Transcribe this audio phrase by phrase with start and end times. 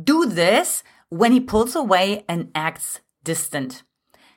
[0.00, 3.82] Do this when he pulls away and acts distant.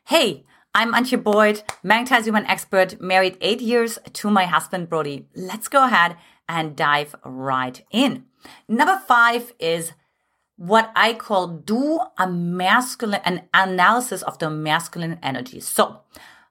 [0.06, 5.27] Hey, I'm Antia Boyd, magnetized human expert, married eight years to my husband Brody.
[5.35, 6.16] Let's go ahead
[6.48, 8.23] and dive right in.
[8.70, 9.91] Number five is
[10.55, 15.60] what I call do a masculine, an analysis of the masculine energy.
[15.60, 16.04] So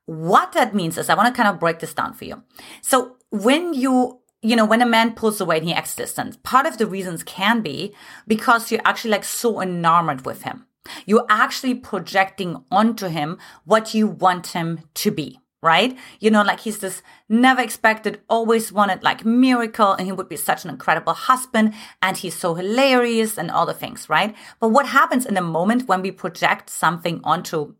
[0.05, 2.43] what that means is I want to kind of break this down for you.
[2.83, 6.67] So when you you know, when a man pulls away and he acts distant, part
[6.67, 7.95] of the reasons can be
[8.27, 10.67] because you're actually like so enamored with him.
[11.07, 15.99] You're actually projecting onto him what you want him to be, right?
[16.21, 20.37] You know, like he's this never expected, always wanted like miracle and he would be
[20.37, 24.35] such an incredible husband and he's so hilarious and all the things, right?
[24.61, 27.75] But what happens in the moment when we project something onto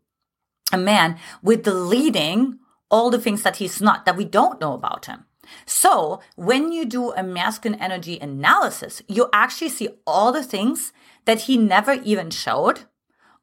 [0.71, 2.59] a man with deleting
[2.91, 5.25] all the things that he's not, that we don't know about him?
[5.65, 10.93] So when you do a masculine energy analysis, you actually see all the things
[11.25, 12.81] that he never even showed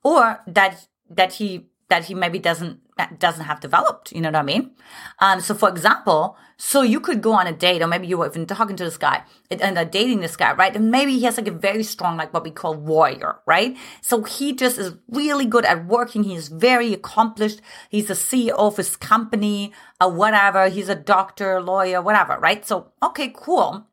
[0.02, 2.80] or that, that he, that he maybe doesn't
[3.18, 4.10] doesn't have developed.
[4.12, 4.70] You know what I mean?
[5.18, 8.26] Um, so for example, so you could go on a date, or maybe you were
[8.26, 10.74] even talking to this guy and uh, dating this guy, right?
[10.74, 13.76] And maybe he has like a very strong, like what we call warrior, right?
[14.00, 16.22] So he just is really good at working.
[16.22, 17.60] He's very accomplished.
[17.90, 20.68] He's the CEO of his company, or whatever.
[20.68, 22.64] He's a doctor, lawyer, whatever, right?
[22.64, 23.86] So okay, cool.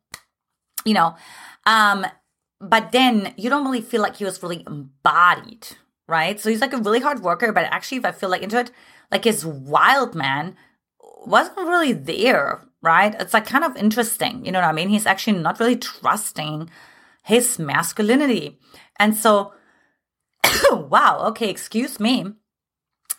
[0.86, 1.16] You know,
[1.66, 2.06] um,
[2.60, 5.68] but then you don't really feel like he was really embodied,
[6.06, 6.40] right?
[6.40, 8.70] So he's like a really hard worker, but actually, if I feel like into it,
[9.10, 10.56] like his wild man
[11.26, 13.14] wasn't really there, right?
[13.18, 14.44] It's like kind of interesting.
[14.44, 14.88] You know what I mean?
[14.88, 16.70] He's actually not really trusting
[17.22, 18.58] his masculinity.
[18.98, 19.52] And so,
[20.70, 22.26] wow, okay, excuse me.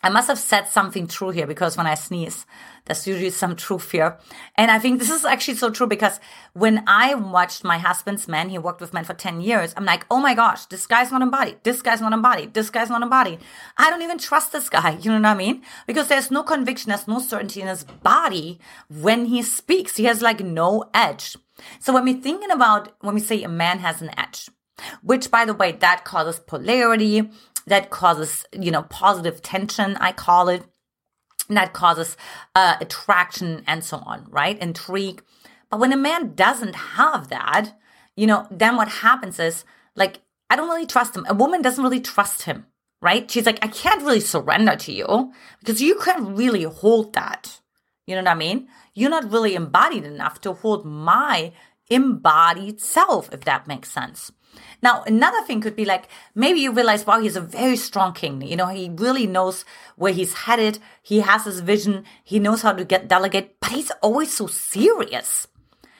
[0.02, 2.46] I must have said something true here because when I sneeze,
[2.84, 4.18] there's usually some truth here.
[4.54, 6.20] And I think this is actually so true because
[6.52, 9.74] when I watched my husband's men, he worked with men for 10 years.
[9.76, 11.58] I'm like, oh my gosh, this guy's not embodied.
[11.64, 12.54] This guy's not embodied.
[12.54, 13.40] This guy's not embodied.
[13.76, 14.98] I don't even trust this guy.
[15.06, 15.62] You know what I mean?
[15.86, 19.96] Because there's no conviction, there's no certainty in his body when he speaks.
[19.96, 21.36] He has like no edge.
[21.80, 24.48] So when we're thinking about, when we say a man has an edge,
[25.02, 27.30] which by the way, that causes polarity,
[27.66, 30.64] that causes, you know, positive tension, I call it.
[31.48, 32.16] That causes
[32.54, 34.58] uh, attraction and so on, right?
[34.58, 35.22] Intrigue.
[35.70, 37.72] But when a man doesn't have that,
[38.16, 41.26] you know, then what happens is like, I don't really trust him.
[41.28, 42.66] A woman doesn't really trust him,
[43.00, 43.30] right?
[43.30, 47.60] She's like, I can't really surrender to you because you can't really hold that.
[48.06, 48.68] You know what I mean?
[48.94, 51.52] You're not really embodied enough to hold my
[51.88, 54.32] embodied self, if that makes sense.
[54.82, 58.42] Now, another thing could be like maybe you realize, wow, he's a very strong king.
[58.42, 59.64] You know, he really knows
[59.96, 60.78] where he's headed.
[61.02, 62.04] He has his vision.
[62.24, 65.48] He knows how to get delegate, but he's always so serious.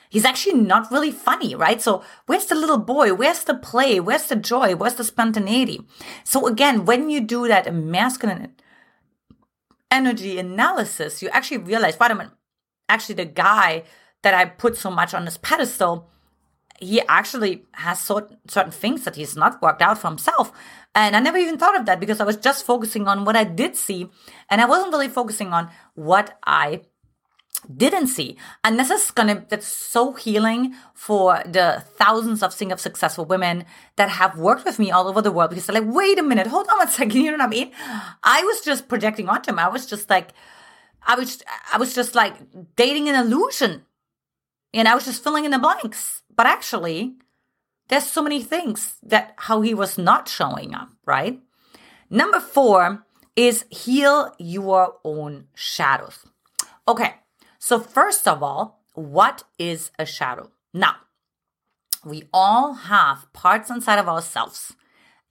[0.09, 1.81] He's actually not really funny, right?
[1.81, 3.13] So where's the little boy?
[3.13, 3.99] Where's the play?
[3.99, 4.75] Where's the joy?
[4.75, 5.81] Where's the spontaneity?
[6.23, 8.55] So again, when you do that masculine
[9.91, 12.33] energy analysis, you actually realize, wait a minute,
[12.87, 13.83] actually the guy
[14.23, 16.09] that I put so much on this pedestal
[16.79, 20.51] he actually has certain things that he's not worked out for himself.
[20.93, 23.43] And I never even thought of that because I was just focusing on what I
[23.43, 24.09] did see.
[24.49, 26.81] And I wasn't really focusing on what I
[27.75, 28.37] didn't see.
[28.63, 34.09] And this is gonna, that's so healing for the thousands of single successful women that
[34.09, 36.67] have worked with me all over the world because they're like, wait a minute, hold
[36.69, 37.19] on a second.
[37.21, 37.71] You know what I mean?
[38.23, 39.59] I was just projecting onto him.
[39.59, 40.31] I was just like,
[41.05, 42.35] I was, I was just like
[42.75, 43.83] dating an illusion.
[44.73, 46.21] And I was just filling in the blanks.
[46.35, 47.15] But actually,
[47.87, 51.39] there's so many things that how he was not showing up, right?
[52.09, 53.05] Number four
[53.35, 56.25] is heal your own shadows.
[56.87, 57.15] Okay,
[57.59, 60.51] so first of all, what is a shadow?
[60.73, 60.95] Now,
[62.03, 64.73] we all have parts inside of ourselves,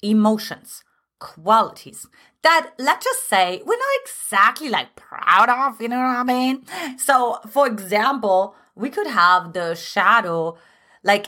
[0.02, 0.84] emotions,
[1.18, 2.06] qualities
[2.42, 6.64] that let's just say we're not exactly like proud of, you know what I mean?
[6.98, 10.56] So, for example, we could have the shadow
[11.02, 11.26] like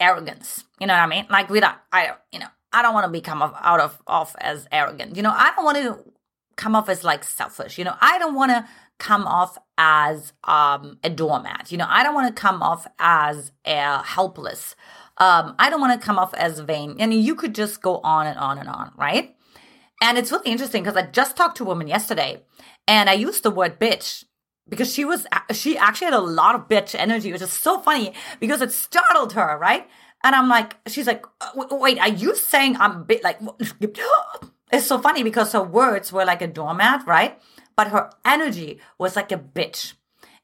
[0.00, 0.64] arrogance.
[0.80, 1.26] You know what I mean?
[1.30, 4.34] Like we don't, I, don't, you know, I don't want to become out of off
[4.40, 5.16] as arrogant.
[5.16, 6.12] You know, I don't want to
[6.56, 7.78] come off as like selfish.
[7.78, 8.66] You know, I don't want to
[8.98, 11.70] come off as um, a doormat.
[11.70, 14.74] You know, I don't want to come off as a helpless.
[15.18, 16.96] Um, I don't want to come off as vain.
[16.98, 19.36] And you could just go on and on and on, right?
[20.02, 22.42] And it's really interesting because I just talked to a woman yesterday
[22.86, 24.24] and I used the word bitch
[24.68, 28.12] because she was she actually had a lot of bitch energy, which is so funny
[28.40, 29.88] because it startled her, right?
[30.24, 33.40] And I'm like, she's like, uh, wait, are you saying I'm bit like?
[34.72, 37.40] It's so funny because her words were like a doormat, right?
[37.76, 39.92] But her energy was like a bitch.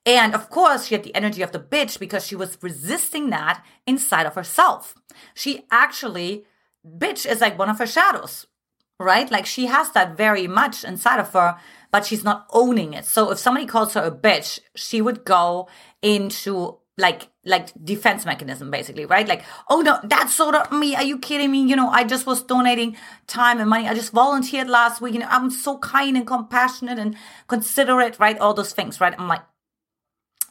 [0.07, 3.65] And of course, she had the energy of the bitch because she was resisting that
[3.85, 4.95] inside of herself.
[5.35, 6.45] She actually
[6.87, 8.47] bitch is like one of her shadows,
[9.03, 9.31] right?
[9.31, 11.57] Like she has that very much inside of her,
[11.91, 13.05] but she's not owning it.
[13.05, 15.69] So if somebody calls her a bitch, she would go
[16.01, 19.27] into like like defense mechanism basically right?
[19.27, 20.95] Like oh no that's sort of me.
[20.95, 21.63] Are you kidding me?
[21.63, 22.97] You know i just was donating
[23.27, 23.89] time and money.
[23.89, 25.15] I just volunteered last week.
[25.15, 27.17] Know i'm so kind and compassionate and
[27.49, 28.39] considerate right?
[28.39, 29.15] All those things right?
[29.19, 29.43] I'm like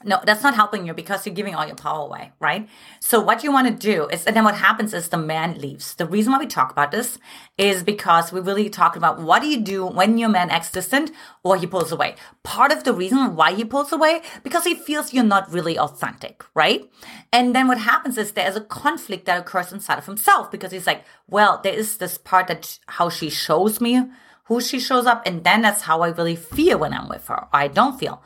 [0.03, 2.67] no, that's not helping you because you're giving all your power away, right?
[2.99, 5.95] So what you want to do is, and then what happens is the man leaves.
[5.95, 7.17] The reason why we talk about this
[7.57, 11.11] is because we really talk about what do you do when your man acts distant
[11.43, 12.15] or he pulls away.
[12.43, 16.43] Part of the reason why he pulls away because he feels you're not really authentic,
[16.53, 16.89] right?
[17.31, 20.87] And then what happens is there's a conflict that occurs inside of himself because he's
[20.87, 24.03] like, well, there is this part that how she shows me
[24.51, 27.47] who she shows up, and then that's how I really feel when I'm with her.
[27.53, 28.21] I don't feel.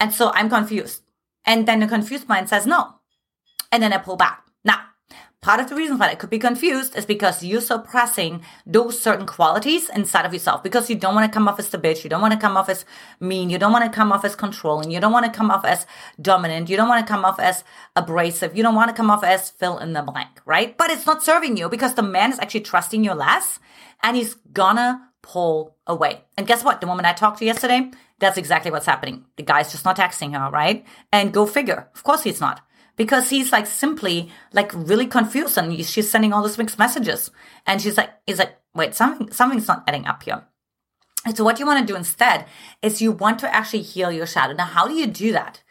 [0.00, 1.02] And so I'm confused.
[1.44, 2.94] And then the confused mind says no.
[3.72, 4.44] And then I pull back.
[4.64, 4.80] Now,
[5.40, 9.26] part of the reason why I could be confused is because you're suppressing those certain
[9.26, 12.04] qualities inside of yourself because you don't want to come off as the bitch.
[12.04, 12.84] You don't want to come off as
[13.20, 13.50] mean.
[13.50, 14.90] You don't want to come off as controlling.
[14.90, 15.86] You don't want to come off as
[16.20, 16.68] dominant.
[16.68, 17.64] You don't want to come off as
[17.96, 18.56] abrasive.
[18.56, 20.76] You don't want to come off as fill in the blank, right?
[20.76, 23.58] But it's not serving you because the man is actually trusting you less
[24.02, 26.24] and he's gonna pull away.
[26.36, 26.80] And guess what?
[26.80, 29.24] The woman I talked to yesterday, that's exactly what's happening.
[29.36, 30.84] The guy's just not texting her, right?
[31.12, 31.88] And go figure.
[31.94, 32.60] Of course he's not.
[32.96, 37.30] Because he's like simply like really confused and she's sending all these mixed messages.
[37.66, 40.44] And she's like, he's like, wait, something, something's not adding up here.
[41.24, 42.46] And so what you want to do instead
[42.82, 44.54] is you want to actually heal your shadow.
[44.54, 45.62] Now, how do you do that?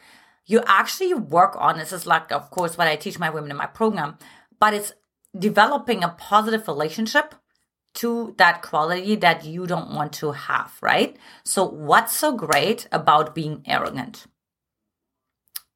[0.46, 3.56] You actually work on, this is like, of course, what I teach my women in
[3.56, 4.16] my program,
[4.58, 4.92] but it's
[5.38, 7.34] developing a positive relationship
[7.98, 11.16] to that quality that you don't want to have, right?
[11.44, 14.26] So, what's so great about being arrogant?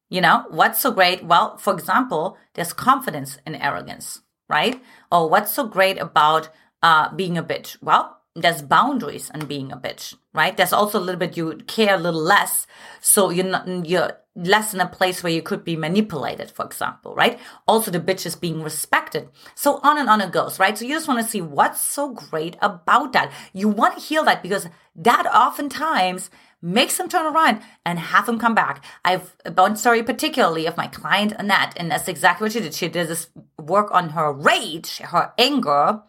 [0.09, 1.23] You know, what's so great?
[1.23, 4.81] Well, for example, there's confidence in arrogance, right?
[5.11, 6.49] Or what's so great about
[6.81, 7.77] uh, being a bitch?
[7.81, 10.57] Well, there's boundaries in being a bitch, right?
[10.57, 12.65] There's also a little bit you care a little less,
[12.99, 17.13] so you're not you're less in a place where you could be manipulated, for example,
[17.13, 17.39] right?
[17.67, 19.29] Also, the bitch is being respected.
[19.53, 20.75] So on and on it goes, right?
[20.75, 23.31] So you just want to see what's so great about that.
[23.53, 26.31] You want to heal that because that oftentimes
[26.63, 28.83] makes them turn around and have them come back.
[29.05, 32.73] I've one story particularly of my client Annette, and that's exactly what she did.
[32.73, 33.27] She did this
[33.59, 36.01] work on her rage, her anger,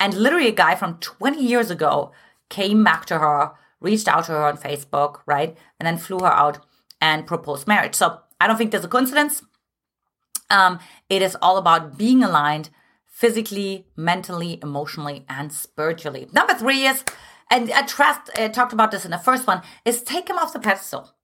[0.00, 2.12] and literally a guy from 20 years ago
[2.48, 5.56] came back to her, reached out to her on Facebook, right?
[5.78, 6.64] And then flew her out
[7.00, 7.94] and proposed marriage.
[7.94, 9.42] So I don't think there's a coincidence.
[10.50, 12.70] Um, it is all about being aligned
[13.06, 16.28] physically, mentally, emotionally, and spiritually.
[16.32, 17.04] Number three is,
[17.50, 20.52] and I trust, I talked about this in the first one, is take him off
[20.52, 21.14] the pedestal.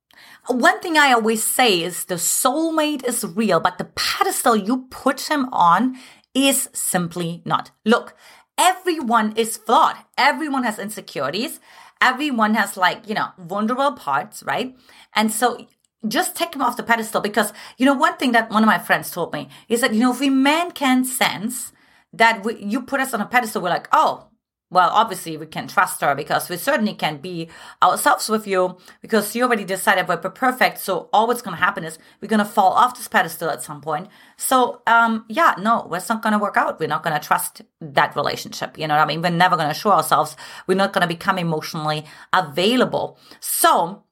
[0.46, 5.28] One thing I always say is the soulmate is real, but the pedestal you put
[5.28, 5.96] him on
[6.34, 7.70] is simply not.
[7.84, 8.14] Look,
[8.60, 9.96] everyone is flawed.
[10.18, 11.60] Everyone has insecurities.
[12.00, 14.76] Everyone has like, you know, vulnerable parts, right?
[15.14, 15.66] And so
[16.06, 18.78] just take him off the pedestal because, you know, one thing that one of my
[18.78, 21.72] friends told me is that, you know, if we men can sense
[22.12, 24.29] that we, you put us on a pedestal, we're like, oh,
[24.70, 27.48] well, obviously we can trust her because we certainly can be
[27.82, 30.78] ourselves with you because you already decided we're perfect.
[30.78, 33.64] So all what's going to happen is we're going to fall off this pedestal at
[33.64, 34.08] some point.
[34.36, 36.78] So, um, yeah, no, it's not going to work out.
[36.78, 38.78] We're not going to trust that relationship.
[38.78, 39.22] You know what I mean?
[39.22, 40.36] We're never going to show ourselves.
[40.68, 43.18] We're not going to become emotionally available.
[43.40, 44.04] So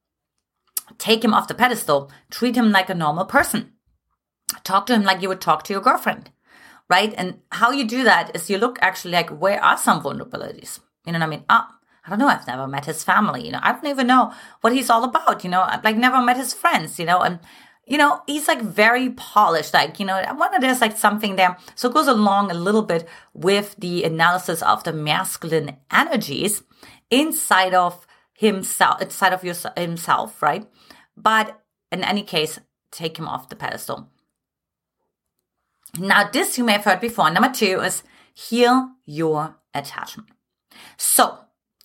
[0.98, 2.10] take him off the pedestal.
[2.30, 3.74] Treat him like a normal person.
[4.64, 6.30] Talk to him like you would talk to your girlfriend
[6.88, 7.14] right?
[7.16, 10.80] And how you do that is you look actually like where are some vulnerabilities?
[11.04, 11.44] You know what I mean?
[11.48, 12.28] Ah, I don't know.
[12.28, 13.44] I've never met his family.
[13.44, 15.44] You know, I don't even know what he's all about.
[15.44, 16.98] You know, I've like never met his friends.
[16.98, 17.38] You know, and
[17.86, 19.74] you know he's like very polished.
[19.74, 21.56] Like you know, I wonder there's like something there.
[21.74, 26.62] So it goes along a little bit with the analysis of the masculine energies
[27.10, 30.66] inside of himself, inside of yourself, himself, right?
[31.16, 32.58] But in any case,
[32.90, 34.08] take him off the pedestal.
[35.96, 37.30] Now, this you may have heard before.
[37.30, 38.02] Number two is
[38.34, 40.28] heal your attachment.
[40.96, 41.38] So,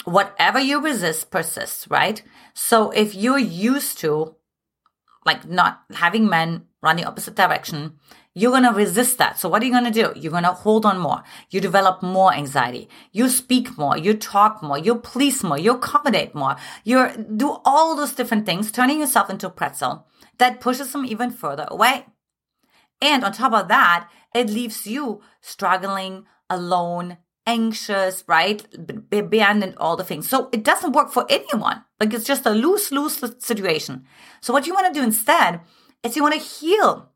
[0.06, 2.22] whatever you resist persists, right?
[2.54, 4.36] So, if you're used to
[5.26, 7.98] like not having men run the opposite direction,
[8.36, 9.40] you're going to resist that.
[9.40, 10.12] So what are you going to do?
[10.20, 11.24] You're going to hold on more.
[11.50, 12.90] You develop more anxiety.
[13.12, 13.98] You speak more.
[13.98, 14.78] You talk more.
[14.78, 15.58] You please more.
[15.58, 16.56] You accommodate more.
[16.84, 20.08] You do all those different things, turning yourself into a pretzel
[20.40, 22.08] that pushes them even further away.
[23.02, 28.66] And on top of that, it leaves you struggling, alone, anxious, right?
[29.12, 30.30] Abandoned, all the things.
[30.30, 31.84] So it doesn't work for anyone.
[32.00, 34.06] Like it's just a lose lose situation.
[34.42, 35.62] So what you want to do instead
[36.04, 37.10] is you want to heal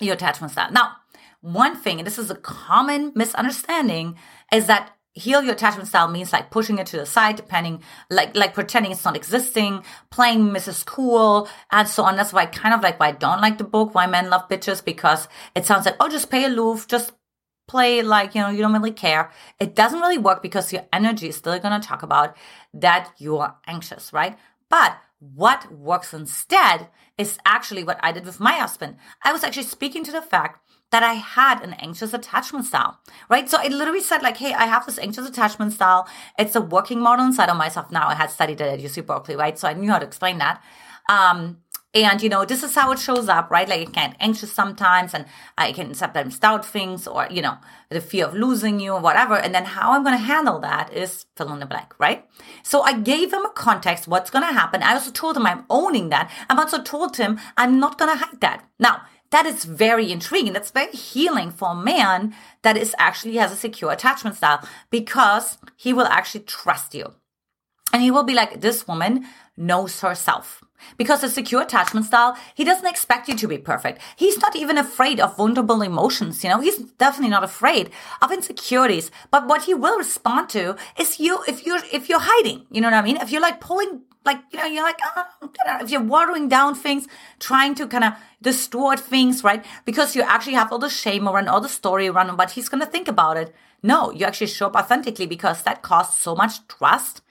[0.00, 0.72] your attachment style.
[0.72, 0.92] Now,
[1.40, 4.16] one thing, and this is a common misunderstanding,
[4.52, 7.80] is that heal your attachment style means like pushing it to the side depending
[8.10, 12.16] like like pretending it's not existing playing mrs cool and so on.
[12.16, 14.84] That's why kind of like why i don't like the book why men love bitches
[14.84, 17.12] because it sounds like oh just pay aloof just
[17.68, 19.30] play like you know you don't really care.
[19.60, 22.36] It doesn't really work because your energy is still going to talk about
[22.74, 24.36] that you're anxious right?
[24.68, 28.96] But what works instead is actually what i did with my husband.
[29.22, 30.60] I was actually speaking to the fact
[30.94, 33.50] that I had an anxious attachment style, right?
[33.50, 36.06] So I literally said like, hey, I have this anxious attachment style.
[36.38, 38.06] It's a working model inside of myself now.
[38.06, 39.58] I had studied it at UC Berkeley, right?
[39.58, 40.62] So I knew how to explain that.
[41.08, 41.58] Um,
[41.94, 43.68] and you know, this is how it shows up, right?
[43.68, 45.26] Like I get anxious sometimes and
[45.58, 47.56] I can sometimes doubt things or, you know,
[47.88, 49.36] the fear of losing you or whatever.
[49.36, 52.24] And then how I'm going to handle that is fill in the blank, right?
[52.62, 54.80] So I gave him a context, what's going to happen.
[54.84, 56.30] I also told him I'm owning that.
[56.48, 58.68] I also told him I'm not going to hide that.
[58.78, 59.02] Now,
[59.34, 60.52] that is very intriguing.
[60.52, 64.60] That's very healing for a man that is actually has a secure attachment style
[64.90, 67.14] because he will actually trust you.
[67.92, 69.26] And he will be like, this woman
[69.56, 70.62] knows herself.
[70.96, 74.00] Because a secure attachment style, he doesn't expect you to be perfect.
[74.14, 76.60] He's not even afraid of vulnerable emotions, you know?
[76.60, 77.90] He's definitely not afraid
[78.22, 79.10] of insecurities.
[79.32, 82.88] But what he will respond to is you if you're if you're hiding, you know
[82.88, 83.16] what I mean?
[83.16, 85.50] If you're like pulling like you know you're like oh,
[85.80, 87.06] if you're watering down things
[87.38, 88.12] trying to kind of
[88.42, 89.64] distort things right?
[89.84, 92.80] Because you actually have all the shame around all the story around what he's going
[92.80, 93.54] to think about it.
[93.82, 97.22] No you actually show up authentically because that cost so much trust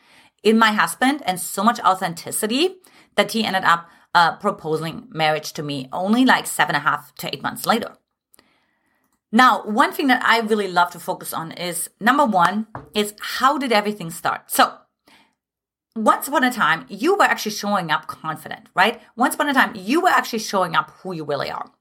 [0.44, 2.76] in my husband and so much authenticity
[3.16, 7.14] that he ended up uh, proposing marriage to me only like seven and a half
[7.16, 7.98] to eight months later.
[9.32, 13.58] Now, one thing that I really love to focus on is number one is how
[13.58, 14.52] did everything start?
[14.52, 14.76] So
[15.96, 19.02] once upon a time, you were actually showing up confident, right?
[19.16, 21.72] Once upon a time, you were actually showing up who you really are.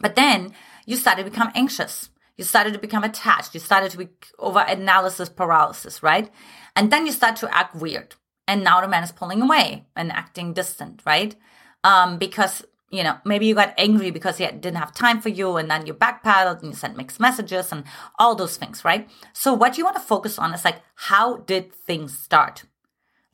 [0.00, 0.52] But then
[0.84, 2.10] you started to become anxious.
[2.36, 3.54] You started to become attached.
[3.54, 6.30] You started to be over analysis paralysis, right?
[6.76, 8.14] And then you start to act weird.
[8.46, 11.34] And now the man is pulling away and acting distant, right?
[11.82, 15.56] Um, because, you know, maybe you got angry because he didn't have time for you
[15.56, 17.82] and then you backpedaled and you sent mixed messages and
[18.20, 19.08] all those things, right?
[19.32, 22.64] So what you want to focus on is like, how did things start?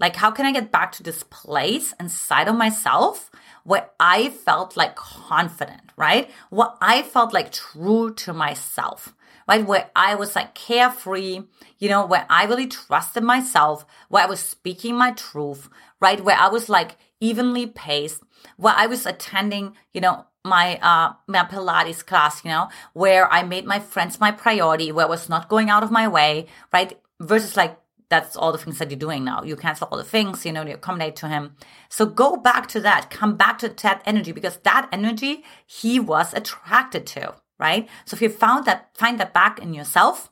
[0.02, 3.30] Like, how can I get back to this place inside of myself
[3.62, 6.28] where I felt like confident, right?
[6.50, 9.14] What I felt like true to myself,
[9.48, 9.64] right?
[9.64, 11.42] Where I was like carefree,
[11.78, 15.68] you know, where I really trusted myself, where I was speaking my truth,
[16.00, 16.20] right?
[16.20, 18.24] Where I was like evenly paced,
[18.56, 23.44] where I was attending, you know, my uh my Pilates class, you know, where I
[23.44, 26.98] made my friends my priority, where I was not going out of my way, right?
[27.20, 27.78] Versus like
[28.12, 29.42] that's all the things that you're doing now.
[29.42, 31.56] You cancel all the things, you know, you accommodate to him.
[31.88, 36.34] So go back to that, come back to that energy because that energy he was
[36.34, 37.88] attracted to, right?
[38.04, 40.30] So if you found that, find that back in yourself,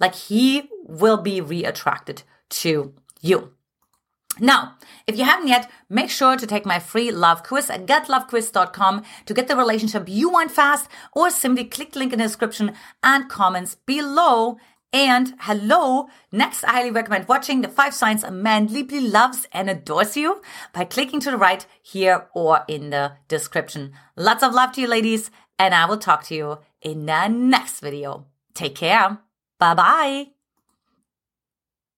[0.00, 3.52] like he will be re-attracted to you.
[4.38, 9.02] Now, if you haven't yet, make sure to take my free love quiz at getlovequiz.com
[9.24, 12.74] to get the relationship you want fast, or simply click the link in the description
[13.02, 14.58] and comments below
[14.96, 19.68] and hello, next I highly recommend watching The Five Signs a Man Deeply Loves and
[19.68, 20.40] Adores You
[20.72, 23.92] by clicking to the right here or in the description.
[24.16, 27.80] Lots of love to you ladies and I will talk to you in the next
[27.80, 28.24] video.
[28.54, 29.18] Take care.
[29.58, 30.35] Bye bye.